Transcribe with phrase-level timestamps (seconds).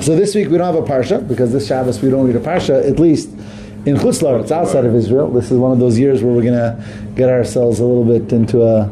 [0.00, 2.40] So this week we don't have a parsha because this Shabbos we don't read a
[2.40, 2.88] parsha.
[2.88, 3.28] At least
[3.84, 5.30] in Chutzlar, it's outside of Israel.
[5.30, 8.32] This is one of those years where we're going to get ourselves a little bit
[8.32, 8.90] into a,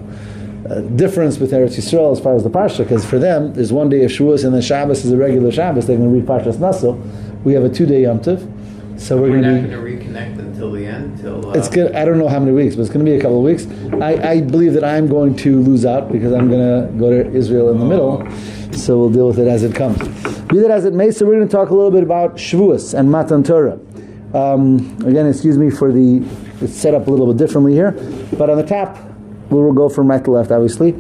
[0.69, 2.79] a difference with Eretz Yisrael as far as the parsha.
[2.79, 5.87] Because for them, there's one day of Shavuos and then Shabbos is a regular Shabbos.
[5.87, 6.93] They're going to read Parshas Naso.
[7.45, 8.41] We have a two-day Yom Tov.
[9.01, 10.05] So we're, We're going not to going be.
[10.05, 11.51] to reconnect until the end, till.
[11.51, 11.95] Uh, It's good.
[11.95, 13.67] I don't know how many weeks, but it's going to be a couple of weeks.
[14.03, 17.31] I, I believe that I'm going to lose out because I'm going to go to
[17.33, 18.29] Israel in the middle.
[18.77, 19.99] So we'll deal with it as it comes.
[20.51, 22.99] Be that as it may, so we're going to talk a little bit about Shavuos
[22.99, 23.79] and Matan Torah.
[24.35, 26.27] Um, again, excuse me for the
[26.61, 27.93] it's set up a little bit differently here,
[28.37, 28.99] but on the top
[29.51, 30.91] we will go from right to left, obviously.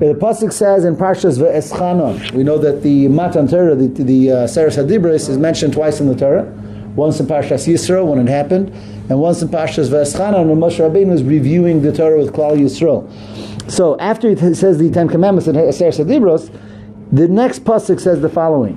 [0.00, 4.34] The pasuk says in Parshas Ve'eschanon, we know that the Matan Torah, the, the uh,
[4.46, 6.44] Hadibris, is mentioned twice in the Torah.
[6.96, 8.70] Once in Parshas Yisro when it happened,
[9.08, 13.08] and once in Parshas Ve'eschanon when Moshe Rabbeinu was reviewing the Torah with Klal Yisrael.
[13.70, 16.52] So after it says the Ten Commandments in Seres Hadibros,
[17.12, 18.76] the next pasuk says the following: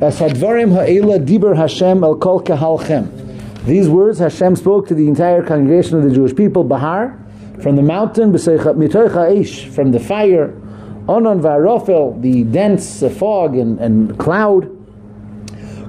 [0.00, 5.42] "As hadvarim ha'ela diber Hashem el kol kahalchem." These words Hashem spoke to the entire
[5.42, 6.62] congregation of the Jewish people.
[6.62, 7.18] Bahar,
[7.60, 10.50] from the mountain, mitoicha ish, from the fire,
[11.08, 14.70] onon va'rofel, the dense fog and, and cloud.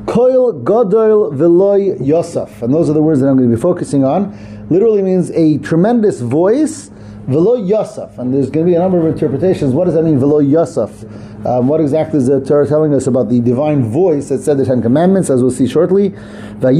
[0.07, 2.61] Koil Godol Veloy Yosef.
[2.63, 4.65] And those are the words that I'm going to be focusing on.
[4.69, 6.89] Literally means a tremendous voice,
[7.27, 8.17] Veloy Yosef.
[8.17, 9.73] And there's going to be a number of interpretations.
[9.73, 11.03] What does that mean, Veloy Yosef?
[11.45, 14.65] Um, what exactly is the Torah telling us about the divine voice that said the
[14.65, 16.15] Ten Commandments, as we'll see shortly?
[16.15, 16.71] Al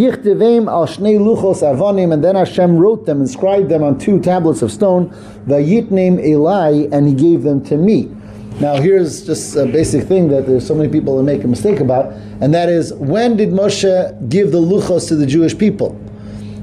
[0.88, 5.10] shnei luchos and then Hashem wrote them, inscribed them on two tablets of stone.
[5.46, 8.12] Vayitnem Eli, and He gave them to me.
[8.60, 11.80] Now, here's just a basic thing that there's so many people that make a mistake
[11.80, 12.12] about,
[12.42, 16.00] and that is when did Moshe give the luchos to the Jewish people?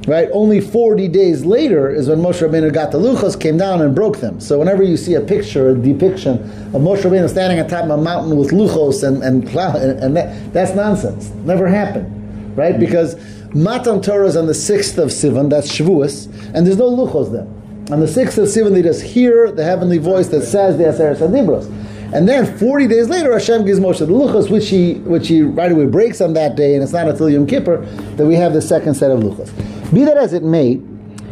[0.06, 0.28] Right?
[0.32, 4.18] Only 40 days later is when Moshe Rabbeinu got the luchos, came down and broke
[4.18, 4.38] them.
[4.38, 6.42] So whenever you see a picture, a depiction
[6.74, 10.16] of Moshe Rabbeinu standing on top of a mountain with luchos and and, and, and
[10.16, 11.30] that, that's nonsense.
[11.46, 12.78] Never happened, right?
[12.78, 13.16] Because
[13.54, 17.46] Matan Torah is on the 6th of Sivan, that's Shavuos, and there's no luchos there.
[17.94, 21.18] On the 6th of Sivan, they just hear the heavenly voice that says the Aseret
[21.18, 21.66] Sadibros.
[22.12, 25.70] And then 40 days later, Hashem gives Moshe the luchos, which he, which he right
[25.70, 27.78] away breaks on that day, and it's not until Yom Kippur
[28.16, 29.52] that we have the second set of luchos.
[29.94, 30.80] Be that as it may,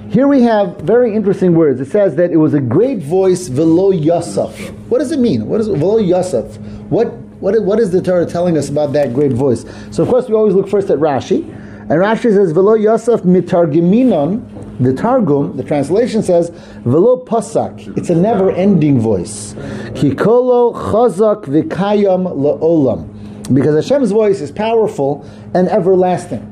[0.08, 1.80] here we have very interesting words.
[1.80, 4.70] It says that it was a great voice, velo Yosef.
[4.88, 5.46] What does it mean?
[5.46, 6.58] What is velo Yosef?
[6.88, 9.64] What, what, what is the Torah telling us about that great voice?
[9.90, 14.48] So of course we always look first at Rashi, and Rashi says velo Yosef mitargiminon.
[14.78, 16.50] The Targum, the translation says
[16.84, 17.96] velo pasak.
[17.96, 19.54] It's a never-ending voice.
[19.94, 23.08] Kikolo chazak vikayam laolam.
[23.52, 26.51] Because Hashem's voice is powerful and everlasting.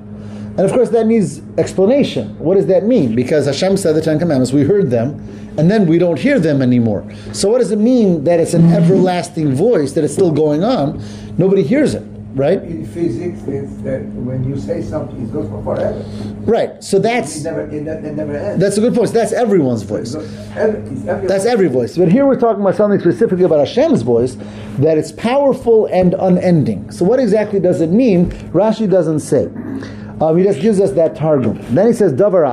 [0.56, 2.38] And of course, that needs explanation.
[2.38, 3.14] What does that mean?
[3.14, 5.14] Because Hashem said the Ten Commandments, we heard them,
[5.56, 7.04] and then we don't hear them anymore.
[7.32, 11.02] So, what does it mean that it's an everlasting voice, that it's still going on?
[11.38, 12.02] Nobody hears it,
[12.34, 12.60] right?
[12.62, 15.98] In physics, it's that when you say something, it goes for forever.
[16.42, 16.82] Right.
[16.82, 18.60] So, that's It never, it, ne- it never ends.
[18.60, 19.08] that's a good point.
[19.08, 20.14] So that's everyone's voice.
[20.14, 21.96] Every, every That's every voice.
[21.96, 24.36] But here we're talking about something specifically about Hashem's voice,
[24.78, 26.90] that it's powerful and unending.
[26.90, 28.30] So, what exactly does it mean?
[28.52, 29.48] Rashi doesn't say.
[30.20, 31.58] Um, he just gives us that targum.
[31.74, 32.44] Then he says, Davar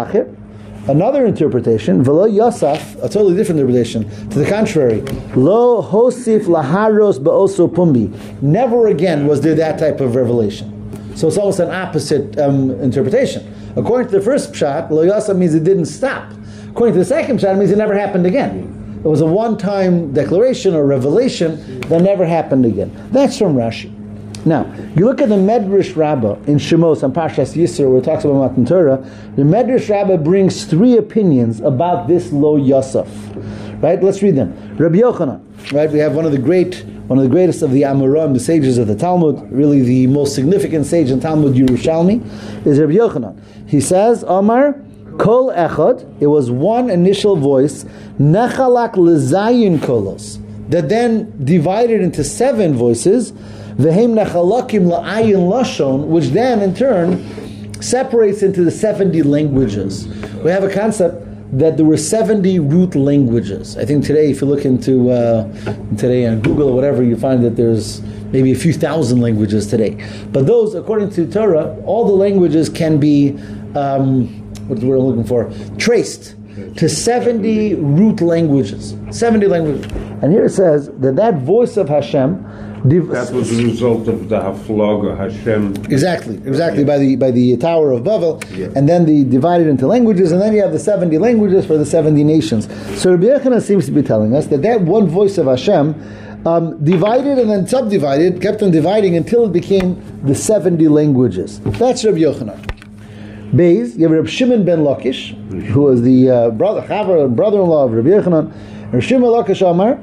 [0.88, 4.10] another interpretation, Velo Yosef, a totally different interpretation.
[4.30, 5.02] To the contrary,
[5.36, 8.42] Lo Hosif Laharos Ba'oso Pumbi.
[8.42, 10.74] Never again was there that type of revelation.
[11.18, 13.54] So it's almost an opposite um, interpretation.
[13.76, 16.32] According to the first pshat, Lo Yosef means it didn't stop.
[16.70, 19.02] According to the second pshat, it means it never happened again.
[19.04, 22.92] It was a one-time declaration or revelation that never happened again.
[23.12, 23.97] That's from Rashi.
[24.48, 28.24] Now, you look at the Medrash Rabbah in Shemos and Parshas Yisro, where it talks
[28.24, 28.98] about Matan Torah.
[29.36, 33.08] The Medrash Rabbah brings three opinions about this Lo Yosef.
[33.82, 34.02] Right?
[34.02, 34.78] Let's read them.
[34.78, 35.74] Rabbi Yochanan.
[35.74, 35.92] Right?
[35.92, 38.78] We have one of the great, one of the greatest of the Amoram, the sages
[38.78, 39.52] of the Talmud.
[39.52, 43.40] Really, the most significant sage in Talmud Yerushalmi is Rabbi Yochanan.
[43.68, 44.82] He says, Omar.
[45.18, 47.86] Kol echad, it was one initial voice,
[48.20, 50.38] nechalak lezayin kolos,
[50.70, 53.34] that then divided into seven voices,
[53.78, 57.24] Vehem nechalakim la'ayin lashon, which then in turn
[57.82, 60.08] separates into the 70 languages.
[60.44, 61.24] We have a concept
[61.58, 63.78] that there were 70 root languages.
[63.78, 65.48] I think today, if you look into uh,
[65.96, 70.04] today on Google or whatever, you find that there's maybe a few thousand languages today.
[70.32, 73.38] But those, according to Torah, all the languages can be,
[73.76, 74.28] um,
[74.68, 76.36] what's the word I'm looking for, traced
[76.78, 78.98] to 70 root languages.
[79.12, 79.92] 70 languages.
[80.22, 82.44] And here it says that that voice of Hashem
[82.88, 85.76] div- That was the result of the Haflaga Hashem.
[85.90, 88.42] Exactly, exactly by the by the Tower of Babel,
[88.76, 91.86] and then the divided into languages, and then you have the seventy languages for the
[91.86, 92.68] seventy nations.
[93.02, 95.96] So Rabbi Yochanan seems to be telling us that that one voice of Hashem
[96.46, 101.60] um, divided and then subdivided, kept on dividing until it became the 70 languages.
[101.62, 102.64] That's Rabbi Yochanan.
[103.52, 105.34] Beis, you have Rabbi Shimon ben Lakish,
[105.68, 106.82] who was the uh, brother,
[107.28, 108.54] brother-in-law of Rabbi Yochanan.
[108.86, 109.96] Rabbi Shimon Lakish Amar,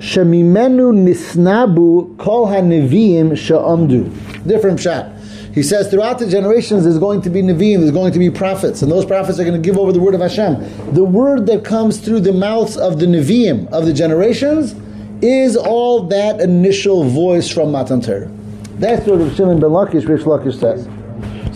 [0.00, 4.46] Shemimenu nisnabu kol ha-neviim sha'amdu.
[4.46, 5.12] Different shot.
[5.54, 8.82] He says throughout the generations there's going to be Nevi'im, there's going to be prophets,
[8.82, 10.94] and those prophets are going to give over the word of Hashem.
[10.94, 14.74] The word that comes through the mouths of the Nevi'im of the generations
[15.22, 18.30] is all that initial voice from Matan Torah.
[18.78, 20.84] That's what Shimon ben Lakish, Rish Lakish says.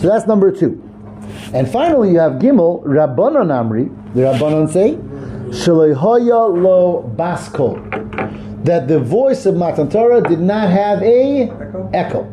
[0.01, 0.81] So that's number two.
[1.53, 4.97] And finally you have Gimel, Rabbanon Amri, the Rabbanon say,
[5.55, 8.04] Shalehoya lo baskol.
[8.65, 11.89] That the voice of Matan Torah did not have a Echo?
[11.93, 12.23] echo.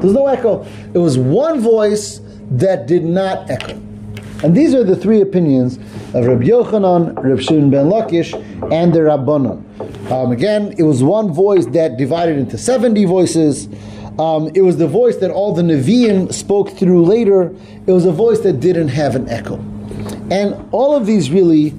[0.00, 0.66] There's no echo.
[0.92, 2.20] It was one voice
[2.50, 3.74] that did not echo.
[4.42, 5.76] And these are the three opinions
[6.14, 8.32] of Rabbi Yochanan, Rabbi Shimon ben Lakish,
[8.72, 10.10] and the Rabbanon.
[10.10, 13.68] Um, again, it was one voice that divided into 70 voices.
[14.18, 17.54] Um, it was the voice that all the Nevi'im spoke through later.
[17.86, 19.56] It was a voice that didn't have an echo.
[20.30, 21.72] And all of these really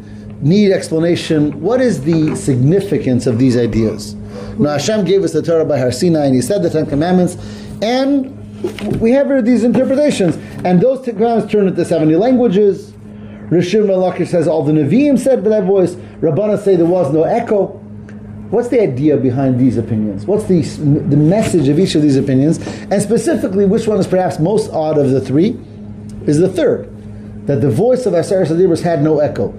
[0.45, 1.59] need explanation.
[1.59, 4.13] What is the significance of these ideas?
[4.59, 7.35] Now Hashem gave us the Torah by Har Sinai, and He said the Ten Commandments,
[7.81, 8.31] and
[9.01, 10.37] we have these interpretations.
[10.63, 12.91] And those Ten Commandments turn into 70 languages.
[13.49, 15.95] Rishon Malakish says all the Nevi'im said by that voice.
[16.21, 17.67] Rabbana say there was no echo.
[18.49, 20.25] What's the idea behind these opinions?
[20.25, 22.59] What's the, the message of each of these opinions?
[22.91, 25.59] And specifically, which one is perhaps most odd of the three?
[26.27, 26.91] Is the third.
[27.47, 29.53] That the voice of Asar Sadibris had no echo.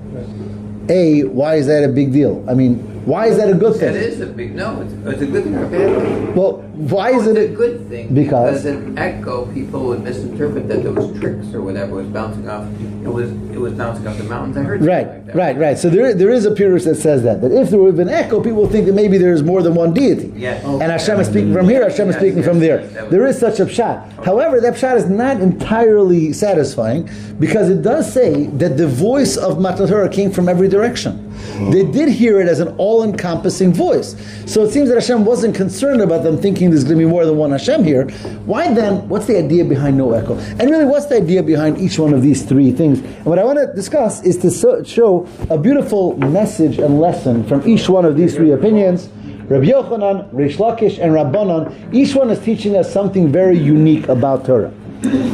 [0.89, 2.45] A, why is that a big deal?
[2.49, 3.93] I mean, why is that a good thing?
[3.93, 4.81] That is a big no.
[4.83, 6.35] It's, it's a good thing or a bad thing.
[6.35, 8.15] Well, why No, is it a good thing?
[8.15, 8.67] Because?
[8.67, 12.69] an echo, people would misinterpret that there was tricks or whatever was bouncing off.
[13.03, 14.59] It was it was bouncing off the mountains.
[14.59, 15.35] I heard Right, like that.
[15.35, 15.79] right, right.
[15.79, 17.41] So there, there is a Purus that says that.
[17.41, 19.63] That if there would have been echo, people would think that maybe there is more
[19.63, 20.33] than one deity.
[20.37, 20.63] Yes.
[20.65, 22.83] And Hashem is speaking from here, Hashem is speaking yes, from there.
[22.83, 24.25] yes, There is such a pshat.
[24.25, 27.09] However, that pshat is not entirely satisfying
[27.39, 31.23] because it does say that the voice of Matan Torah came from every direction.
[31.71, 31.91] They hmm.
[31.91, 34.17] did hear it as an all-encompassing voice.
[34.47, 37.25] So it seems that Hashem wasn't concerned about them thinking there's going to be more
[37.25, 38.09] than one Hashem here.
[38.45, 39.09] Why then?
[39.09, 40.37] What's the idea behind no echo?
[40.39, 43.01] And really, what's the idea behind each one of these three things?
[43.01, 47.67] And what I want to discuss is to show a beautiful message and lesson from
[47.69, 49.09] each one of these three opinions.
[49.49, 54.45] Rabbi Yochanan, Rish Lakish, and Rabbanan, each one is teaching us something very unique about
[54.45, 54.73] Torah.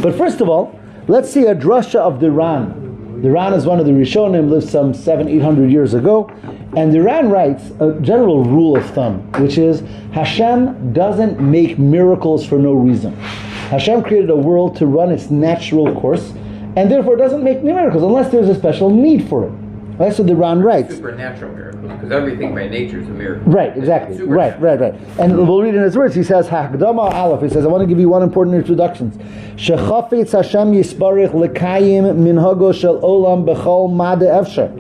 [0.03, 0.79] But first of all,
[1.09, 2.82] let's see a drasha of the Ran.
[3.23, 6.29] The Ran is one of the Rishonim, lived some seven, eight hundred years ago.
[6.77, 12.45] And the Ran writes a general rule of thumb, which is Hashem doesn't make miracles
[12.45, 13.15] for no reason.
[13.71, 16.33] Hashem created a world to run its natural course,
[16.75, 19.53] and therefore doesn't make miracles unless there's a special need for it.
[19.99, 20.97] That's what the Ran writes.
[20.97, 23.53] Supernatural miracles, because everything by nature is a miracle.
[23.53, 24.23] Right, exactly.
[24.23, 24.95] Right, right, right.
[25.19, 26.15] And we'll read in his words.
[26.15, 29.13] He says, "Hakdama Aleph." He says, "I want to give you one important introduction.
[29.57, 34.71] Shechafetz Hashem yisbarich lekayim minhago shel olam bechol made efsher."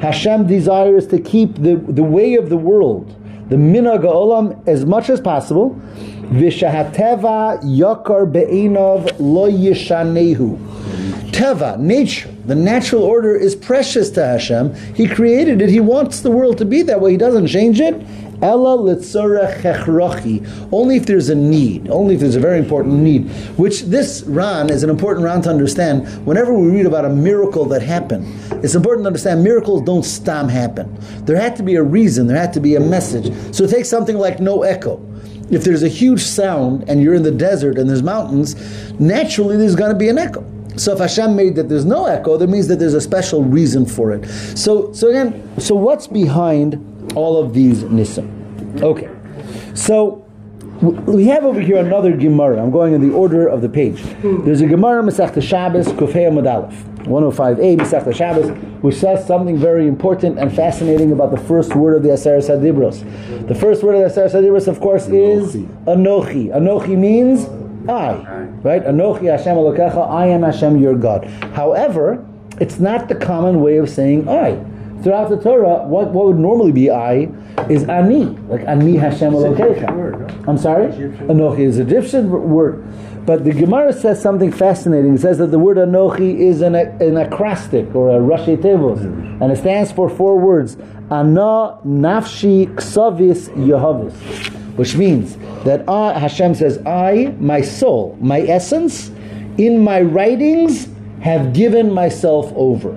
[0.00, 3.14] Hashem desires to keep the, the way of the world,
[3.48, 5.80] the minhag olam, as much as possible.
[6.30, 10.58] Vishahateva yakar be'enov lo yishanehu.
[11.32, 14.74] Teva, nature, the natural order is precious to Hashem.
[14.94, 15.68] He created it.
[15.68, 17.12] He wants the world to be that way.
[17.12, 17.94] He doesn't change it.
[18.42, 18.76] Ella.
[20.72, 21.88] Only if there's a need.
[21.88, 23.28] Only if there's a very important need.
[23.56, 26.08] Which this Ran is an important Ran to understand.
[26.26, 28.26] Whenever we read about a miracle that happened,
[28.64, 30.96] it's important to understand miracles don't stam happen.
[31.26, 32.26] There had to be a reason.
[32.26, 33.32] There had to be a message.
[33.54, 35.06] So take something like no echo.
[35.50, 38.54] If there's a huge sound and you're in the desert and there's mountains,
[39.00, 40.44] naturally there's going to be an echo.
[40.80, 43.84] So if Hashem made that there's no echo, that means that there's a special reason
[43.84, 44.26] for it.
[44.56, 48.80] So, so again, so what's behind all of these nisim?
[48.82, 49.10] Okay,
[49.74, 50.24] so
[50.80, 52.62] we have over here another Gemara.
[52.62, 54.02] I'm going in the order of the page.
[54.22, 58.48] There's a Gemara Masechta Shabbos Kufei Amud Aleph, 105a Masechta Shabbos,
[58.82, 63.46] which says something very important and fascinating about the first word of the Aseret Sadibros.
[63.46, 66.48] The first word of the Aseret Sadibros, of course, is Anochi.
[66.56, 67.44] Anochi means
[67.88, 68.84] I, right?
[68.84, 71.24] Anochi Hashem Elokecha, I am Hashem your God.
[71.54, 72.26] However,
[72.60, 74.62] it's not the common way of saying I.
[75.02, 77.30] Throughout the Torah, what, what would normally be I
[77.70, 80.46] is Ani, like Ani Hashem Elokecha.
[80.46, 80.88] I'm sorry?
[80.88, 82.84] Anochi is Egyptian word.
[83.24, 85.14] But the Gemara says something fascinating.
[85.14, 89.02] It says that the word Anochi is an, an acrostic or a Roshei Tevos,
[89.40, 90.76] and it stands for four words:
[91.10, 94.14] Ana, Nafshi, Ksavis, Yehavis,
[94.76, 99.10] which means that I, Hashem says, I, my soul, my essence,
[99.58, 100.88] in my writings,
[101.20, 102.92] have given myself over.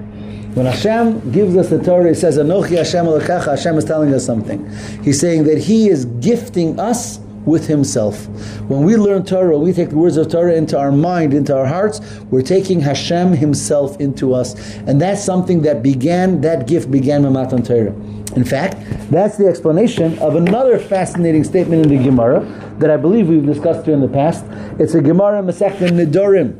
[0.53, 4.25] When Hashem gives us the Torah, He says, Anochi Hashem Elokecha, Hashem is telling us
[4.25, 4.69] something.
[5.03, 8.27] He's saying that He is gifting us with Himself.
[8.69, 11.65] When we learn Torah, we take the words of Torah into our mind, into our
[11.65, 14.77] hearts, we're taking Hashem Himself into us.
[14.81, 17.93] And that's something that began, that gift began with Matan Torah.
[18.35, 18.75] In fact,
[19.13, 22.41] that's the explanation of another fascinating statement in the Gemara
[22.79, 24.45] that I believe we've discussed here in the past.
[24.79, 26.59] It's a Gemara Masech Nidorim.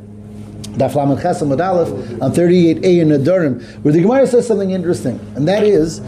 [0.74, 5.46] Daf Lamed Chesam Aleph on 38a in Nadarim, where the Gemara says something interesting, and
[5.46, 6.00] that is,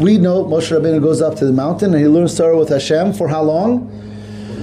[0.00, 3.12] we know Moshe Rabbeinu goes up to the mountain and he learns Torah with Hashem
[3.12, 3.90] for how long?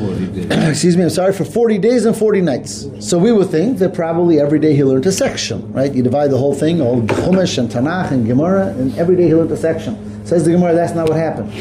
[0.52, 2.88] Excuse me, I'm sorry, for 40 days and 40 nights.
[3.00, 5.94] So we would think that probably every day he learned a section, right?
[5.94, 9.36] You divide the whole thing, all Chumash and Tanakh and Gemara, and every day he
[9.36, 10.11] learned a section.
[10.24, 11.52] Says the Gemara, that's not what happened.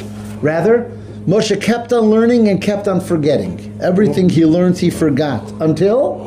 [0.43, 0.91] Rather,
[1.27, 3.79] Moshe kept on learning and kept on forgetting.
[3.81, 6.23] Everything he learned, he forgot until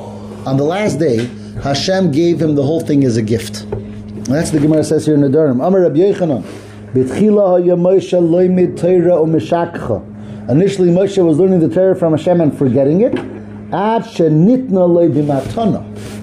[0.46, 1.26] on the last day,
[1.64, 3.66] Hashem gave him the whole thing as a gift.
[4.26, 5.62] That's the Gemara says here in the Durham.
[5.62, 6.00] Amar Rabbi
[9.24, 10.50] umeshakcha.
[10.50, 13.14] Initially, Moshe was learning the Torah from Hashem and forgetting it.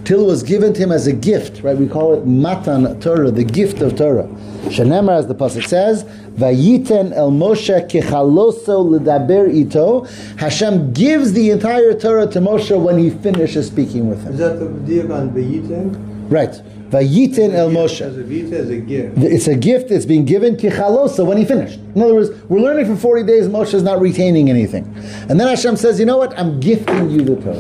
[0.05, 1.77] Till it was given to him as a gift, right?
[1.77, 4.29] We call it matan Torah, the gift of Torah.
[4.69, 10.05] Shenemar, as the pasuk says, Vayiten el Moshe kichaloso ledaber ito.
[10.37, 14.35] Hashem gives the entire Torah to Moshe when he finishes speaking with him.
[14.35, 16.31] Is that the diak on Vayiten?
[16.31, 16.53] Right.
[16.91, 18.03] Vayiten el Moshe.
[18.03, 19.19] As a vita, as a gift.
[19.19, 21.79] It's a gift that's being given kichalosa when he finished.
[21.95, 24.85] In other words, we're learning for 40 days, Moshe is not retaining anything.
[25.29, 26.39] And then Hashem says, you know what?
[26.39, 27.57] I'm gifting you the Torah.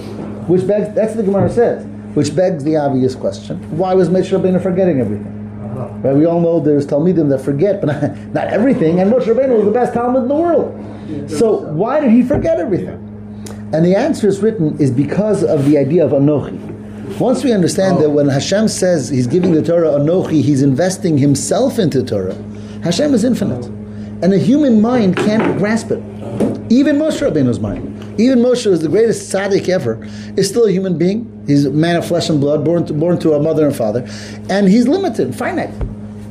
[0.46, 3.58] Which begs, that's what the Gemara says, which begs the obvious question.
[3.76, 5.39] Why was Moshe Rabbeinu forgetting everything?
[6.02, 6.16] Right?
[6.16, 9.00] We all know there's Talmidim that forget, but not, not everything.
[9.00, 11.30] And Moshe Rabbeinu was the best Talmid in the world.
[11.30, 13.06] So why did he forget everything?
[13.72, 16.58] And the answer is written is because of the idea of Anochi.
[17.18, 21.78] Once we understand that when Hashem says He's giving the Torah Anochi, He's investing Himself
[21.78, 22.34] into Torah.
[22.82, 26.02] Hashem is infinite, and a human mind can't grasp it.
[26.72, 29.98] Even Moshe Rabbeinu's mind, even Moshe, is the greatest tzaddik ever,
[30.36, 31.42] is still a human being.
[31.44, 34.06] He's a man of flesh and blood, born to, born to a mother and father,
[34.48, 35.74] and he's limited, finite.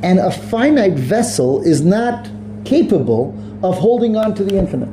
[0.02, 2.30] And a finite vessel is not
[2.64, 4.88] capable of holding on to the infinite.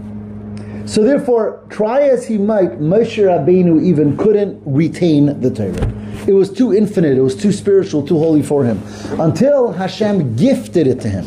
[0.85, 5.93] So therefore, try as he might, Moshe Rabbeinu even couldn't retain the Torah.
[6.27, 8.81] It was too infinite, it was too spiritual, too holy for him.
[9.17, 11.25] Until Hashem gifted it to him.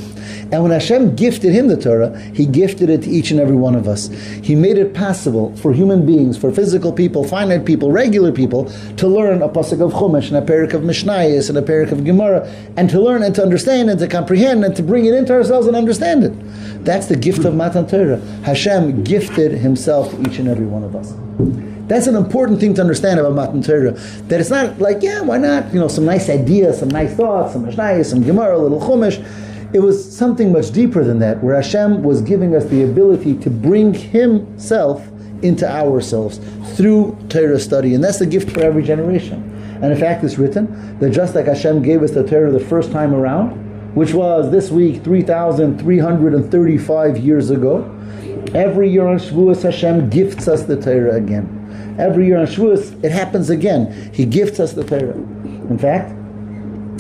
[0.53, 3.77] And when Hashem gifted him the Torah, He gifted it to each and every one
[3.77, 4.09] of us.
[4.43, 8.65] He made it possible for human beings, for physical people, finite people, regular people,
[8.97, 12.05] to learn a pasuk of Chumash and a parak of Mishnayos and a parak of
[12.05, 15.33] Gemara, and to learn and to understand and to comprehend and to bring it into
[15.33, 16.85] ourselves and understand it.
[16.85, 18.19] That's the gift of Matan Torah.
[18.43, 21.15] Hashem gifted Himself to each and every one of us.
[21.87, 23.93] That's an important thing to understand about Matan Torah.
[24.29, 25.73] That it's not like, yeah, why not?
[25.75, 29.19] You know, some nice ideas, some nice thoughts, some Mishnayos, some Gemara, a little Chumash.
[29.73, 33.51] It was something much deeper than that, where Hashem was giving us the ability to
[33.51, 35.07] bring Himself
[35.43, 36.41] into ourselves
[36.77, 37.95] through Torah study.
[37.95, 39.47] And that's the gift for every generation.
[39.83, 42.93] And in fact, it's written that just like Hashem gave us the Torah the first
[42.93, 47.85] time around, which was this week 3,335 years ago,
[48.55, 51.97] every year on Shavuos Hashem gifts us the Torah again.
[51.99, 54.11] Every year on Shavuos, it happens again.
[54.13, 55.15] He gifts us the Torah.
[55.15, 56.13] In fact,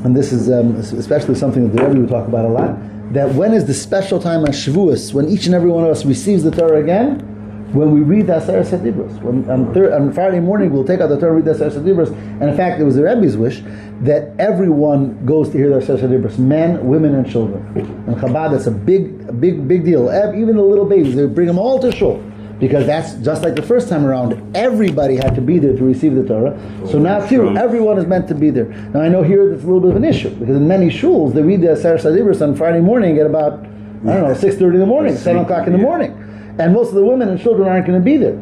[0.04, 2.78] and this is um, especially something that the Rebbe would talk about a lot,
[3.12, 6.04] that when is the special time on Shavuos, when each and every one of us
[6.04, 7.26] receives the Torah again?
[7.72, 9.22] When we read the Aseret.
[9.22, 12.08] When on, thir- on Friday morning we'll take out the Torah, read the Aseret
[12.40, 13.62] and in fact it was the Rebbe's wish
[14.00, 17.62] that everyone goes to hear the Aseret men, women, and children.
[17.76, 20.10] In Chabad, that's a big, big, big deal.
[20.34, 22.20] Even the little babies, they bring them all to shul
[22.60, 24.56] because that's just like the first time around.
[24.56, 26.58] Everybody had to be there to receive the Torah.
[26.86, 28.66] So now too, everyone is meant to be there.
[28.66, 31.34] Now I know here that's a little bit of an issue because in many shuls
[31.34, 34.76] they read the Asar Sadibris on Friday morning at about I don't know six thirty
[34.76, 36.12] in the morning, seven o'clock in the morning,
[36.58, 38.38] and most of the women and children aren't going to be there.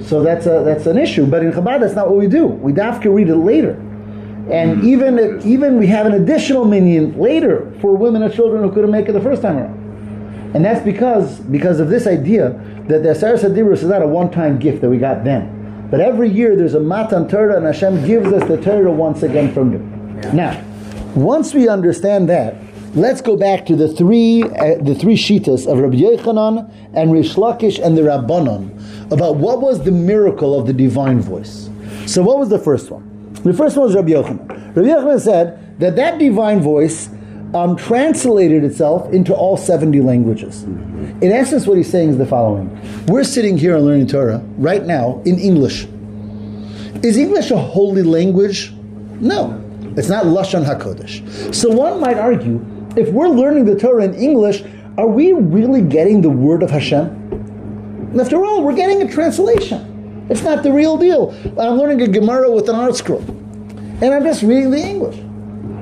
[0.00, 1.26] So that's a that's an issue.
[1.26, 2.46] But in Chabad, that's not what we do.
[2.46, 3.72] We to read it later.
[4.50, 8.72] And even if, even we have an additional minyan later for women and children who
[8.72, 9.77] couldn't make it the first time around.
[10.54, 12.50] And that's because because of this idea
[12.88, 15.88] that the Asar Sadirus is not a one-time gift that we got then.
[15.90, 19.52] But every year there's a Matan Torah and Hashem gives us the Torah once again
[19.52, 20.32] from new.
[20.32, 20.62] Now,
[21.14, 22.56] once we understand that,
[22.94, 27.34] let's go back to the three uh, the three shitas of Rabbi Yochanan and Rish
[27.34, 31.68] Lakish and the Rabbanon about what was the miracle of the divine voice.
[32.06, 33.04] So what was the first one?
[33.44, 34.76] The first one was Rabbi Yochanan.
[34.76, 37.08] Rabbi Yochanan said that that divine voice
[37.54, 40.64] um, translated itself into all 70 languages.
[40.64, 42.68] In essence, what he's saying is the following
[43.06, 45.86] We're sitting here and learning Torah right now in English.
[47.02, 48.72] Is English a holy language?
[49.20, 49.64] No.
[49.96, 51.54] It's not Lashon HaKodesh.
[51.54, 52.64] So one might argue,
[52.96, 54.62] if we're learning the Torah in English,
[54.96, 57.06] are we really getting the word of Hashem?
[57.06, 60.26] And after all, we're getting a translation.
[60.28, 61.34] It's not the real deal.
[61.58, 63.26] I'm learning a Gemara with an ArtScroll,
[64.02, 65.18] and I'm just reading the English,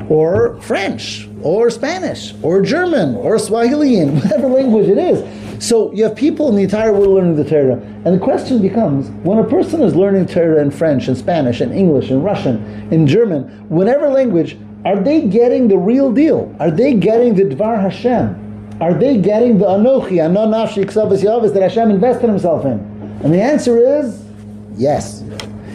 [0.08, 5.64] or French, or Spanish, or German, or Swahilian, whatever language it is.
[5.64, 9.08] So you have people in the entire world learning the Torah, and the question becomes:
[9.24, 12.56] when a person is learning Torah in French, and Spanish, and English, and Russian,
[12.90, 16.54] in German, whatever language, are they getting the real deal?
[16.60, 18.78] Are they getting the Dvar Hashem?
[18.80, 22.78] Are they getting the Anochi, Anon Nafshi Yavis that Hashem invested himself in?
[23.22, 24.22] And the answer is
[24.76, 25.22] yes.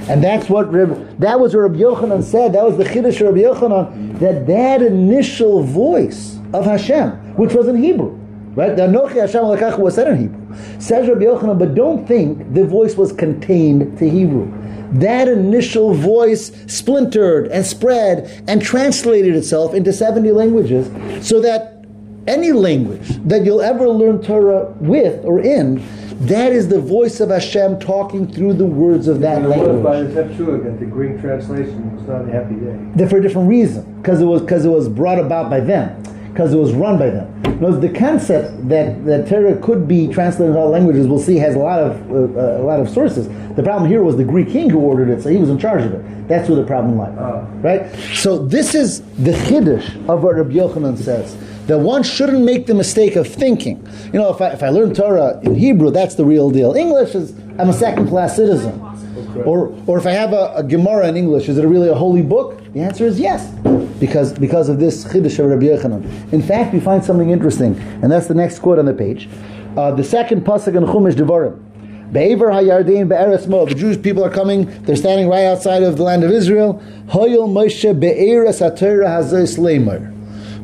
[0.10, 2.53] And that's what Reb, that was what Rabbi Yochanan said.
[2.53, 4.20] That was the Chiddush of Rabbi Yochanan.
[4.20, 8.17] That that initial voice of Hashem, which was in Hebrew,
[8.55, 8.75] right?
[8.75, 9.43] The Anochi Hashem
[9.79, 10.79] was said in Hebrew.
[10.79, 14.51] Says Rabbi Yochanan, but don't think the voice was contained to Hebrew.
[14.93, 20.88] That initial voice splintered and spread and translated itself into 70 languages
[21.25, 21.86] so that
[22.27, 25.79] any language that you'll ever learn Torah with or in,
[26.28, 30.13] that is the voice of Hashem talking through the words of that was by language.
[30.13, 32.78] the Septuagint, the Greek translation was not a happy day.
[32.96, 36.01] They're for a different reason, because it was because it was brought about by them,
[36.32, 37.28] because it was run by them.
[37.60, 41.56] Notice the concept that that Torah could be translated in all languages, we'll see, has
[41.56, 43.28] a lot of uh, uh, a lot of sources.
[43.56, 45.84] The problem here was the Greek king who ordered it, so he was in charge
[45.84, 46.28] of it.
[46.28, 47.46] That's where the problem lies, Ah.
[47.62, 47.92] right?
[48.16, 51.36] So this is the chiddush of what Rabbi Yochanan says.
[51.72, 54.94] That one shouldn't make the mistake of thinking, you know, if I, if I learn
[54.94, 56.74] Torah in Hebrew, that's the real deal.
[56.74, 58.78] English is, I'm a second class citizen.
[59.46, 62.24] Or, or if I have a, a Gemara in English, is it really a holy
[62.24, 62.62] book?
[62.74, 63.50] The answer is yes,
[64.01, 66.34] because, because of this Chiddush of Rabbi Yochanan.
[66.34, 69.30] In fact, we find something interesting, and that's the next quote on the page.
[69.78, 71.58] Uh, the second pasuk in Chumash Devarim.
[72.12, 73.70] Be'ever hayarden be'eretz Moab.
[73.70, 74.66] The Jewish people are coming.
[74.84, 76.84] They're standing right outside of the land of Israel.
[77.08, 80.18] Hoyel Moshe be'eretz haTorah hazos leimar.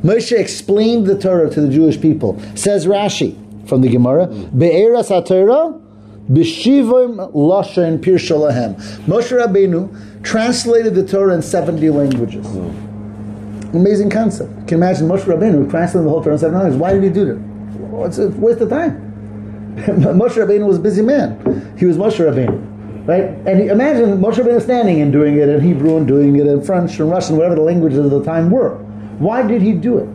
[0.07, 2.39] Moshe explained the Torah to the Jewish people.
[2.55, 3.35] Says Rashi
[3.67, 5.83] from the Gemara, Be'eras HaTorah,
[6.31, 8.75] B'shivim Lashon Pirshalahem.
[9.01, 12.47] Moshe Rabbeinu translated the Torah in 70 languages.
[13.75, 14.49] Amazing concept.
[14.59, 16.79] You can imagine Moshe Rabbeinu translating the whole Torah in 70 languages.
[16.79, 18.05] Why did he do that?
[18.05, 19.03] It's a waste of time.
[19.75, 21.75] Moshe Rabbeinu was a busy man.
[21.77, 23.05] He was Moshe Rabbeinu.
[23.05, 23.23] Right?
[23.45, 26.63] And he, imagine Moshe Rabbeinu standing and doing it in Hebrew and doing it in
[26.63, 28.86] French and Russian, whatever the languages of the time were.
[29.19, 30.07] Why did he do it?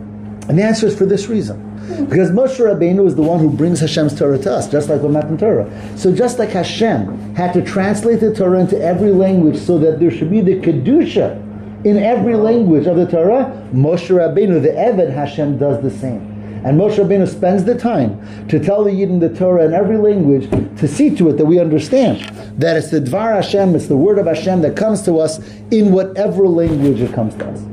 [0.49, 1.71] And the answer is for this reason.
[2.09, 5.11] Because Moshe Rabbeinu is the one who brings Hashem's Torah to us, just like with
[5.11, 5.69] Matan Torah.
[5.97, 10.11] So just like Hashem had to translate the Torah into every language so that there
[10.11, 11.41] should be the Kedusha
[11.85, 16.21] in every language of the Torah, Moshe Rabbeinu, the Eved Hashem, does the same.
[16.65, 20.49] And Moshe Rabbeinu spends the time to tell the Yidden the Torah in every language
[20.79, 22.21] to see to it that we understand
[22.57, 25.39] that it's the Dvar Hashem, it's the word of Hashem that comes to us
[25.71, 27.72] in whatever language it comes to us.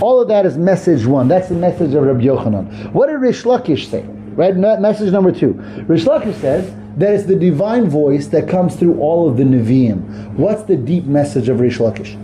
[0.00, 1.28] All of that is message one.
[1.28, 2.92] That's the message of Rabbi Yochanan.
[2.92, 4.02] What did Rish Lakish say?
[4.02, 5.52] Right, Me- message number two.
[5.86, 10.32] Rish Lakish says that it's the divine voice that comes through all of the Nevi'im.
[10.34, 12.16] What's the deep message of Rish Lakish?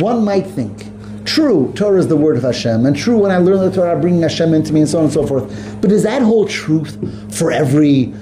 [0.00, 0.86] One might think,
[1.24, 4.00] true, Torah is the word of Hashem, and true, when I learn the Torah, I
[4.00, 5.80] bring Hashem into me, and so on and so forth.
[5.80, 6.96] But is that whole truth
[7.36, 8.14] for every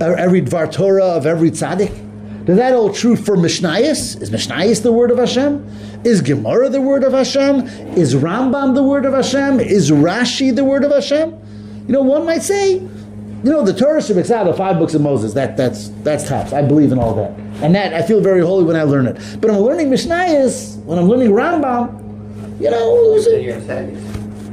[0.00, 1.99] every Dvar Torah of every tzaddik?
[2.44, 4.20] Does that hold true for Mishnayos?
[4.20, 5.66] Is Mishnayos the word of Hashem?
[6.04, 7.66] Is Gemara the word of Hashem?
[7.96, 9.60] Is Rambam the word of Hashem?
[9.60, 11.38] Is Rashi the word of Hashem?
[11.86, 14.94] You know, one might say, you know, the Torah should mix out the five books
[14.94, 15.34] of Moses.
[15.34, 16.52] That that's that's tops.
[16.52, 17.30] I believe in all that,
[17.62, 19.18] and that I feel very holy when I learn it.
[19.40, 23.16] But I'm learning Mishnayos, when I'm learning Rambam, you know,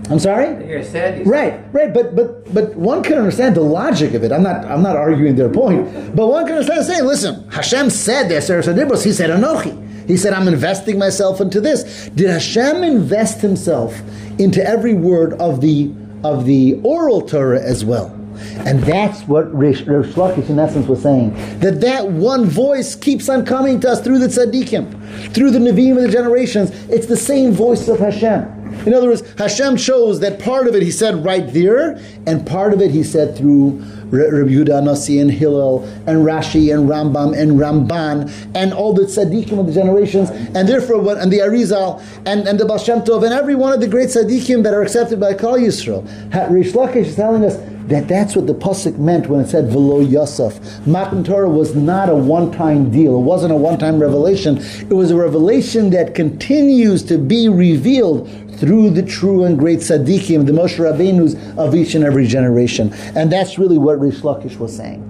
[0.09, 0.65] I'm sorry.
[0.65, 1.29] You're a sadist.
[1.29, 4.31] Right, right, but but but one can understand the logic of it.
[4.31, 8.29] I'm not I'm not arguing their point, but one can understand saying, listen, Hashem said
[8.29, 9.87] this, he said Anochi.
[10.07, 12.09] He said, I'm investing myself into this.
[12.15, 13.99] Did Hashem invest himself
[14.39, 15.91] into every word of the
[16.23, 18.13] of the oral Torah as well?
[18.59, 21.33] And that's what Rish, Rish Lakish in essence was saying.
[21.59, 25.97] That that one voice keeps on coming to us through the tzaddikim, through the Nevi'im
[25.97, 26.69] of the generations.
[26.89, 28.56] It's the same voice of Hashem.
[28.85, 32.73] In other words, Hashem chose that part of it he said right there, and part
[32.73, 37.53] of it he said through Rabbi Yehuda Nasi and Hillel and Rashi and Rambam and
[37.53, 42.47] Ramban and all the tzaddikim of the generations, and therefore what, and the Arizal and,
[42.47, 45.19] and the Baal Shem Tov and every one of the great tzaddikim that are accepted
[45.19, 46.03] by Kal Yisrael.
[46.51, 50.01] Rish Lakish is telling us that that's what the pasuk meant when it said "Velo
[50.01, 53.15] Yosef." Matan Torah was not a one-time deal.
[53.15, 54.57] It wasn't a one-time revelation.
[54.57, 60.47] It was a revelation that continues to be revealed through the true and great tzaddikim,
[60.47, 62.91] the Moshe Rabbeinu's of each and every generation.
[63.15, 65.03] And that's really what Rish Lakish was saying.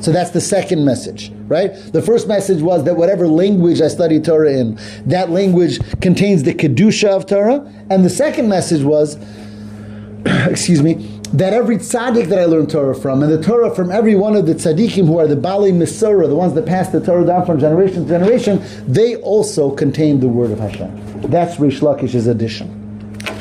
[0.00, 1.74] So that's the second message, right?
[1.92, 6.54] The first message was that whatever language I study Torah in, that language contains the
[6.54, 7.70] kedusha of Torah.
[7.90, 9.16] And the second message was,
[10.24, 14.14] excuse me, that every tzaddik that I learn Torah from, and the Torah from every
[14.14, 17.26] one of the tzaddikim who are the Bali Misora, the ones that pass the Torah
[17.26, 21.20] down from generation to generation, they also contain the word of Hashem.
[21.30, 22.68] That's Rish Lakish's addition.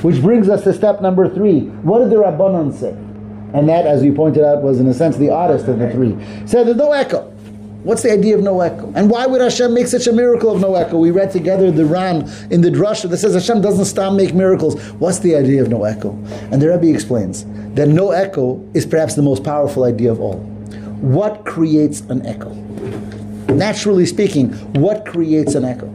[0.02, 1.62] Which brings us to step number three.
[1.62, 2.96] What did the Rabbanon say?
[3.54, 6.16] And that, as we pointed out, was in a sense the oddest of the three.
[6.46, 7.34] Said there's no echo.
[7.84, 8.92] What's the idea of no echo?
[8.94, 10.98] And why would Hashem make such a miracle of no echo?
[10.98, 14.80] We read together the Ran in the Drasha that says Hashem doesn't stop make miracles.
[14.94, 16.12] What's the idea of no echo?
[16.52, 20.40] And the Rebbe explains that no echo is perhaps the most powerful idea of all.
[21.00, 22.54] What creates an echo?
[23.48, 25.88] Naturally speaking, what creates an echo?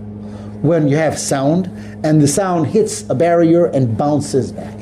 [0.62, 1.66] When you have sound
[2.02, 4.74] and the sound hits a barrier and bounces back.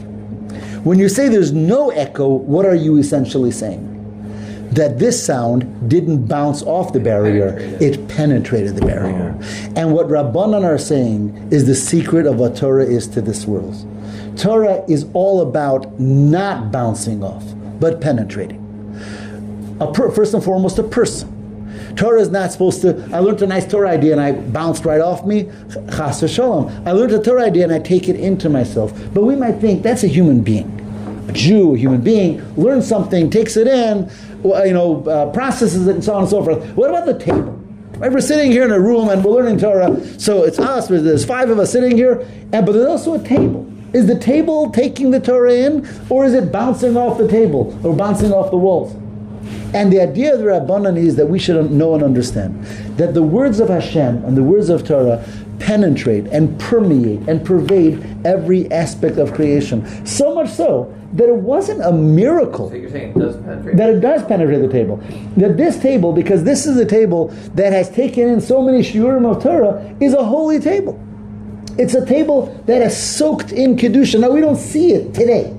[0.84, 3.90] When you say there's no echo, what are you essentially saying?
[4.72, 9.36] That this sound didn't bounce off the barrier, it penetrated the barrier.
[9.38, 9.72] Uh-huh.
[9.76, 13.76] And what Rabbanan are saying is the secret of what Torah is to this world.
[14.36, 17.44] Torah is all about not bouncing off,
[17.78, 18.58] but penetrating.
[19.80, 21.41] A per, first and foremost, a person.
[21.96, 23.08] Torah is not supposed to.
[23.12, 25.44] I learned a nice Torah idea and I bounced right off me.
[25.90, 26.86] Chas v'shalom.
[26.86, 28.92] I learned a Torah idea and I take it into myself.
[29.12, 30.68] But we might think that's a human being,
[31.28, 34.10] a Jew, a human being, learns something, takes it in,
[34.44, 36.64] you know, uh, processes it, and so on and so forth.
[36.74, 37.58] What about the table?
[37.98, 40.00] Right, we're sitting here in a room and we're learning Torah.
[40.18, 40.88] So it's us.
[40.88, 43.70] There's five of us sitting here, and but there's also a table.
[43.92, 47.94] Is the table taking the Torah in, or is it bouncing off the table or
[47.94, 48.96] bouncing off the walls?
[49.74, 52.64] And the idea of the Rabbanan is that we should know and understand
[52.98, 55.24] that the words of Hashem and the words of Torah
[55.58, 60.06] penetrate and permeate and pervade every aspect of creation.
[60.06, 62.68] So much so that it wasn't a miracle.
[62.68, 63.76] So you're saying it does penetrate?
[63.76, 64.96] That it does penetrate the table.
[65.36, 69.30] That this table, because this is a table that has taken in so many shiurim
[69.30, 71.00] of Torah, is a holy table.
[71.78, 74.20] It's a table that has soaked in Kedusha.
[74.20, 75.56] Now, we don't see it today.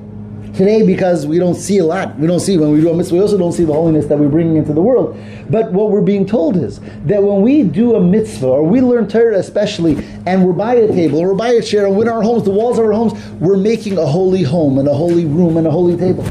[0.54, 2.16] Today, because we don't see a lot.
[2.20, 4.20] We don't see, when we do a mitzvah, we also don't see the holiness that
[4.20, 5.18] we're bringing into the world.
[5.50, 9.08] But what we're being told is that when we do a mitzvah, or we learn
[9.08, 12.08] Torah especially, and we're by a table, or we're by a chair, and we're in
[12.10, 15.26] our homes, the walls of our homes, we're making a holy home, and a holy
[15.26, 16.24] room, and a holy table.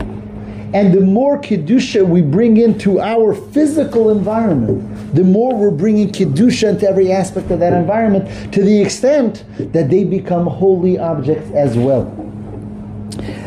[0.73, 6.71] And the more Kedusha we bring into our physical environment, the more we're bringing Kedusha
[6.71, 11.77] into every aspect of that environment to the extent that they become holy objects as
[11.77, 12.32] well.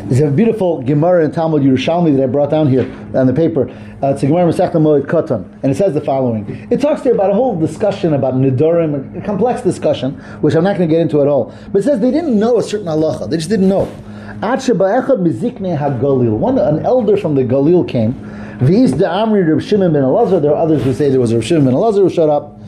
[0.08, 3.68] There's a beautiful Gemara in Talmud Yerushalmi that I brought down here on the paper.
[4.00, 6.46] Uh, it's a Gemara Masechta Moed Katan, and it says the following.
[6.70, 10.76] It talks there about a whole discussion about Nidorim, a complex discussion, which I'm not
[10.76, 11.52] going to get into at all.
[11.72, 13.28] But it says they didn't know a certain halacha.
[13.28, 13.86] They just didn't know.
[16.36, 18.12] One, an elder from the Galil came.
[20.40, 22.60] There are others who say there was Reb Shimon ben Elazar who showed up,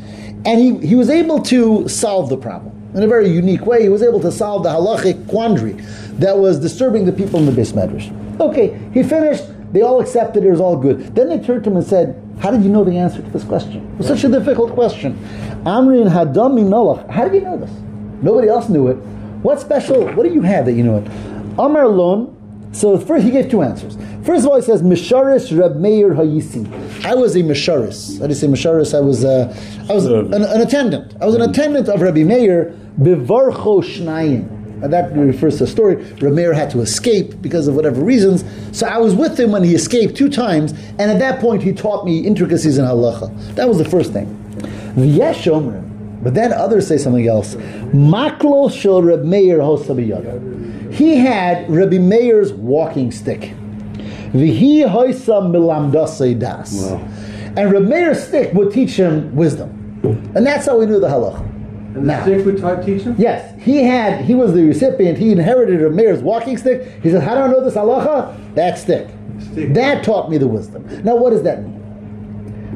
[0.44, 3.83] and he, he was able to solve the problem in a very unique way.
[3.83, 5.72] He was able to solve the halachic quandary
[6.18, 8.11] that was disturbing the people in the beis medrash.
[8.40, 9.44] Okay, he finished.
[9.72, 10.51] They all accepted it.
[10.51, 11.14] Was all good.
[11.14, 13.44] Then they turned to him and said, "How did you know the answer to this
[13.44, 13.87] question?
[13.92, 15.18] It was such a difficult question."
[15.64, 17.09] Amri and Hadam Minolach.
[17.11, 17.70] How did you know this?
[18.22, 18.96] Nobody else knew it.
[19.42, 20.07] What special?
[20.14, 21.07] What do you have that you know it?
[21.59, 22.35] Amar Lon.
[22.72, 23.96] So first he gave two answers.
[24.24, 27.04] First of all, he says Misharis Reb Meir Hayisi.
[27.04, 28.18] I was a Misharis.
[28.20, 28.94] How do you say Misharis?
[28.96, 29.54] I was uh,
[29.88, 31.14] I was an, an attendant.
[31.20, 34.57] I was an attendant of Rabbi Meir Bivarcho Shnayim.
[34.83, 35.96] And that refers to a story.
[35.96, 38.44] Reb Meir had to escape because of whatever reasons.
[38.76, 41.72] So I was with him when he escaped two times, and at that point he
[41.72, 43.57] taught me intricacies in halacha.
[43.57, 44.26] That was the first thing.
[44.94, 45.88] V'yesh omrim.
[46.29, 47.55] But then others say something else.
[47.55, 50.93] Maklo shel Reb Meir hosabiyada.
[50.93, 53.55] He had Rabbi Meir's walking stick.
[54.35, 56.93] V'hi hoisa milamdasei das.
[57.57, 59.71] And Reb Meir's stick would teach him wisdom.
[60.35, 61.41] And that's how we knew the halacha.
[61.95, 63.14] And the Now- stick would type teach him?
[63.17, 64.21] Yes, he had.
[64.21, 65.17] He was the recipient.
[65.17, 66.87] He inherited a mayor's walking stick.
[67.03, 68.35] He said, "How do I know this halacha?
[68.55, 69.07] That stick.
[69.51, 69.73] Stick.
[69.73, 71.78] That taught me the wisdom." Now, what does that mean?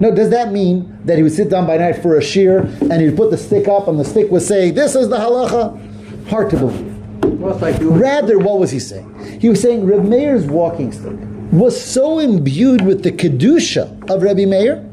[0.03, 3.01] No, does that mean that he would sit down by night for a shiur and
[3.01, 5.79] he'd put the stick up and the stick would say, "This is the halacha"?
[6.27, 6.97] Hard to believe.
[7.39, 9.39] Well, it's like doing Rather, what was he saying?
[9.41, 11.13] He was saying Reb Meir's walking stick
[11.53, 14.85] was so imbued with the kedusha of Rebbe Meir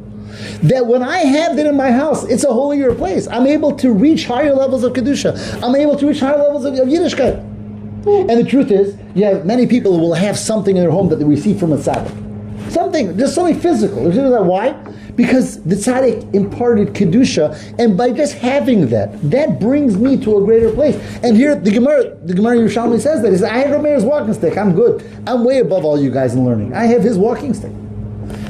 [0.61, 3.27] that when I have it in my house, it's a holier place.
[3.29, 5.63] I'm able to reach higher levels of kedusha.
[5.63, 7.39] I'm able to reach higher levels of, of Yiddishkeit.
[8.05, 11.09] And the truth is, you have many people who will have something in their home
[11.09, 12.28] that they receive from a tzaddik.
[12.69, 14.09] Something, just something physical.
[14.43, 14.73] Why?
[15.15, 20.45] Because the tzaddik imparted kedusha, and by just having that, that brings me to a
[20.45, 20.95] greater place.
[21.23, 23.31] And here, the Gemara, the Gemara Yerushalmi says that.
[23.31, 24.57] He says, I have Rameir's walking stick.
[24.57, 25.03] I'm good.
[25.27, 26.73] I'm way above all you guys in learning.
[26.73, 27.73] I have his walking stick.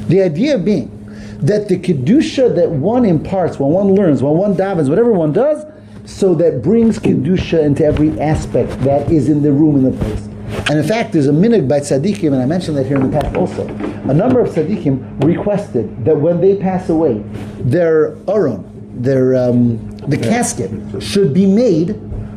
[0.06, 0.96] The idea being
[1.40, 5.64] that the kedusha that one imparts, when one learns, when one davens, whatever one does,
[6.04, 10.28] so that brings kedusha into every aspect that is in the room in the place.
[10.68, 13.20] And in fact, there's a minhag by tzaddikim, and I mentioned that here in the
[13.20, 13.66] past also.
[13.66, 17.22] A number of tzaddikim requested that when they pass away,
[17.60, 18.66] their aron,
[19.00, 20.70] their um, the casket,
[21.02, 21.94] should be made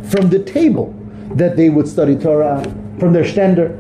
[0.10, 0.94] from the table
[1.36, 2.62] that they would study Torah,
[3.00, 3.72] from their stender,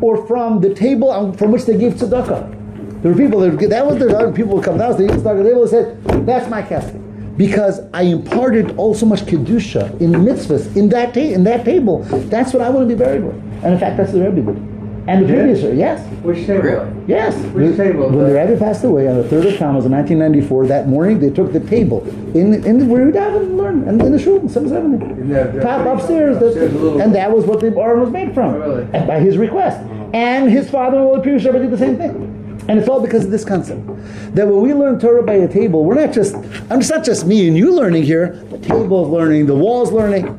[0.00, 3.02] or from the table from which they gave tzedakah.
[3.02, 5.54] There were people that that was their people would come down, they gave tzedakah, they
[5.54, 7.01] would say, "That's my casket."
[7.36, 12.02] Because I imparted all so much kedusha in mitzvahs in that ta- in that table.
[12.28, 13.34] That's what I want to be buried with.
[13.64, 14.62] And in fact, that's what the Rebbe did.
[15.08, 15.42] And the Yeah?
[15.42, 16.00] previous yes.
[16.22, 16.62] Which table?
[16.62, 16.86] Really?
[17.08, 17.34] Yes.
[17.54, 18.08] Which table?
[18.10, 21.30] When the Rebbe passed away on the 3rd of Tammuz in 1994, that morning they
[21.30, 24.36] took the table in, in the, where we davened and learn and in the shul,
[24.36, 25.20] in 770.
[25.22, 26.36] In the- the- Top upstairs.
[26.36, 28.54] upstairs, a little- and that was what the Aron was made from.
[28.54, 28.86] Oh, really?
[28.92, 29.80] And by his request.
[30.12, 32.28] And his father-in-law, the previous Rebbe, did the same thing.
[32.68, 33.86] And it's all because of this concept.
[34.34, 36.34] That when we learn Torah by a table, we're not just,
[36.70, 40.38] I'm it's not just me and you learning here, the table's learning, the wall's learning.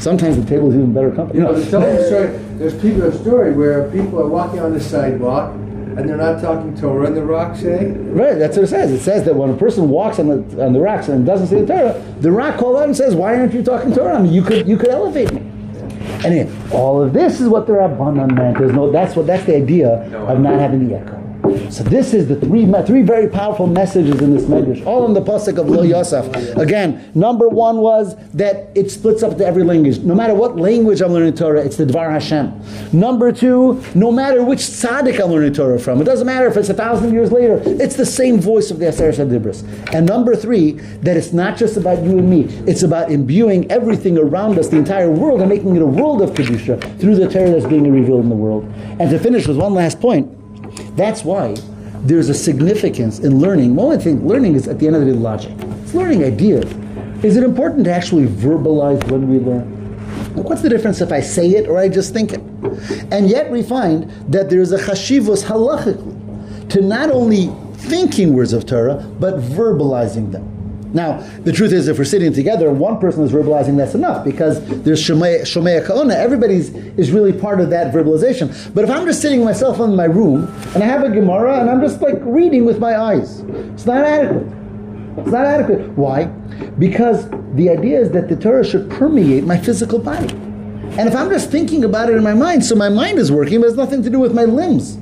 [0.00, 1.38] Sometimes the table is even better company.
[1.38, 1.70] You know, there's
[2.58, 5.54] there's people, a story where people are walking on the sidewalk
[5.96, 8.90] and they're not talking Torah and the rocks say, Right, that's what it says.
[8.90, 11.62] It says that when a person walks on the on the rocks and doesn't say
[11.62, 14.18] the Torah, the rock calls out and says, "Why aren't you talking Torah?
[14.18, 15.43] I mean, you could you could elevate me."
[16.24, 18.58] And again, all of this is what the Rabbanan meant.
[18.58, 18.90] There's no.
[18.90, 21.23] That's what that's the idea of not having the echo.
[21.70, 25.20] So this is the three three very powerful messages in this medrash, all in the
[25.20, 26.34] pasuk of Lo Yosef.
[26.56, 29.98] Again, number one was that it splits up to every language.
[29.98, 32.98] No matter what language I'm learning Torah, it's the Dvar Hashem.
[32.98, 36.70] Number two, no matter which tzaddik I'm learning Torah from, it doesn't matter if it's
[36.70, 39.94] a thousand years later, it's the same voice of the Aser Shadibris.
[39.94, 44.16] And number three, that it's not just about you and me, it's about imbuing everything
[44.16, 47.50] around us, the entire world, and making it a world of Kedusha through the Torah
[47.50, 48.64] that's being revealed in the world.
[48.98, 50.43] And to finish with one last point,
[50.96, 51.54] that's why
[52.04, 53.74] there's a significance in learning.
[53.74, 55.52] One thing, learning is at the end of the day logic.
[55.82, 56.70] It's learning ideas.
[57.24, 59.70] Is it important to actually verbalize when we learn?
[60.34, 62.40] What's the difference if I say it or I just think it?
[63.10, 68.66] And yet we find that there's a chashivos halachically to not only thinking words of
[68.66, 70.53] Torah, but verbalizing them.
[70.94, 74.64] Now, the truth is, if we're sitting together, one person is verbalizing, that's enough because
[74.82, 76.14] there's Shomei Kaona.
[76.14, 78.72] Everybody's is really part of that verbalization.
[78.74, 81.68] But if I'm just sitting myself in my room and I have a Gemara and
[81.68, 84.46] I'm just like reading with my eyes, it's not adequate.
[85.18, 85.90] It's not adequate.
[85.96, 86.26] Why?
[86.78, 90.32] Because the idea is that the Torah should permeate my physical body.
[90.96, 93.60] And if I'm just thinking about it in my mind, so my mind is working,
[93.60, 94.96] but it has nothing to do with my limbs.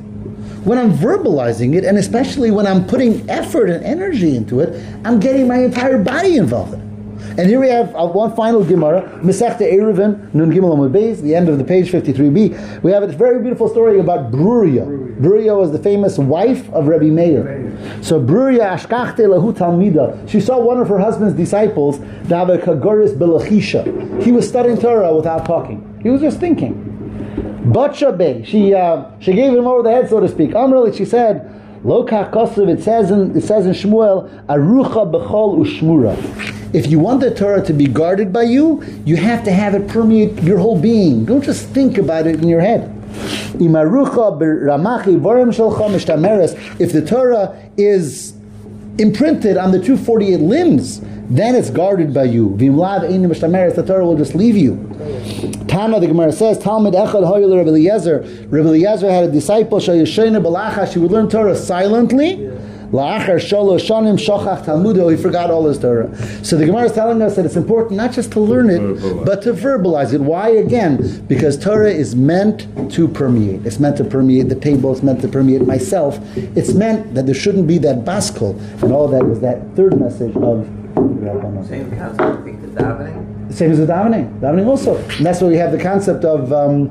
[0.64, 5.18] When I'm verbalizing it, and especially when I'm putting effort and energy into it, I'm
[5.18, 6.92] getting my entire body involved in it.
[7.38, 11.35] And here we have uh, one final Gemara, Masechta Eruvin, Nun Gimel Amud Beis, the
[11.35, 12.83] end of the page 53b.
[12.83, 14.87] We have a very beautiful story about Bruria.
[15.18, 17.72] Bruria was the famous wife of Rabbi Meir.
[18.03, 20.29] So Bruria Ashkachte Lahu Talmida.
[20.29, 21.98] She saw one of her husband's disciples,
[22.29, 24.22] Dava Kagoris Belachisha.
[24.22, 25.98] He was studying Torah without talking.
[26.03, 26.91] He was just thinking.
[27.64, 30.51] Batshabe, she uh, she gave him over the head, so to speak.
[30.51, 31.48] Amrali, she said,
[31.85, 36.16] Lo kosev, it says in it says in Shmuel, Arucha bechol ushmura.
[36.75, 39.88] If you want the Torah to be guarded by you, you have to have it
[39.88, 41.25] permeate your whole being.
[41.25, 42.90] Don't just think about it in your head.
[43.55, 43.70] If
[46.92, 48.35] the Torah is
[48.98, 51.00] imprinted on the 248 limbs,
[51.31, 52.50] then it's guarded by you.
[52.50, 54.76] Vimlav einim mishtameres, the Torah will just leave you.
[55.66, 58.20] Tana, the Gemara says, Talmud Echad Hoyel Rabbi Eliezer.
[58.48, 62.51] Rabbi Eliezer had a disciple, she would learn Torah silently.
[62.92, 66.14] La'achar Shalosh Shanim Shochach Talmudo, he forgot all his Torah.
[66.44, 69.40] So the Gemara is telling us that it's important not just to learn it, but
[69.42, 70.20] to verbalize it.
[70.20, 71.24] Why again?
[71.26, 73.64] Because Torah is meant to permeate.
[73.64, 76.18] It's meant to permeate the table, it's meant to permeate myself.
[76.37, 78.61] It's meant that there shouldn't be that baskol.
[78.83, 80.66] And all that was that third message of
[81.66, 83.55] Same concept, I think, the davening.
[83.55, 84.38] Same as the davening.
[84.40, 84.96] Davening also.
[85.16, 86.90] And that's why we have the concept of um,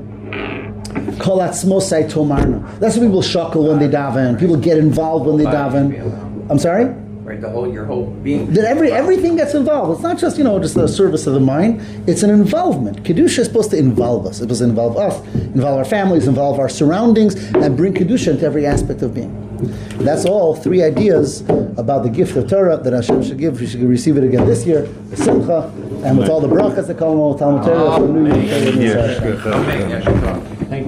[1.20, 2.80] kol atzmosai tomarna.
[2.80, 4.40] That's why people shuckle when they daven.
[4.40, 6.50] People get involved when they daven.
[6.50, 6.86] I'm sorry?
[7.24, 8.52] Right, the whole, your whole being.
[8.54, 9.94] That every everything gets involved.
[9.94, 11.82] It's not just you know just the service of the mind.
[12.08, 13.04] It's an involvement.
[13.04, 14.40] Kedusha is supposed to involve us.
[14.40, 18.46] It supposed to involve us, involve our families, involve our surroundings, and bring kedusha into
[18.46, 19.38] every aspect of being.
[20.00, 21.42] That's all three ideas
[21.78, 23.62] about the gift of Torah that Hashem should give.
[23.62, 25.72] We should receive it again this year, with simcha,
[26.04, 28.00] and with all the brachas that come with Talmud Torah.
[29.38, 30.86] for the new